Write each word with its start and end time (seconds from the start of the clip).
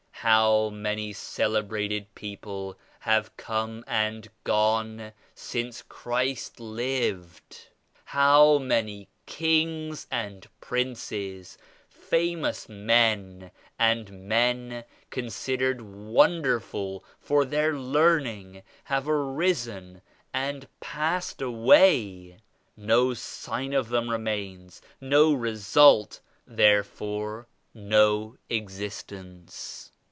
How 0.23 0.69
many 0.69 1.13
celebrated 1.13 2.13
people 2.13 2.77
have 2.99 3.35
come 3.37 3.83
and 3.87 4.27
gone 4.43 5.13
since 5.33 5.81
Christ 5.81 6.59
lived 6.59 7.69
1 8.05 8.05
How 8.05 8.57
many 8.59 9.09
kings 9.25 10.05
and 10.11 10.47
princes, 10.59 11.57
famous 11.89 12.69
men 12.69 13.49
and 13.79 14.27
men 14.29 14.83
considered 15.09 15.81
wonderful 15.81 17.03
for 17.19 17.43
their 17.43 17.73
learning 17.75 18.61
have 18.83 19.09
arisen 19.09 20.03
and 20.31 20.67
passed 20.79 21.41
away! 21.41 22.37
No 22.77 23.15
sign 23.15 23.73
of 23.73 23.89
them 23.89 24.07
remains; 24.07 24.83
no 25.01 25.33
result, 25.33 26.19
therefore 26.45 27.47
no 27.73 28.37
existence. 28.51 29.87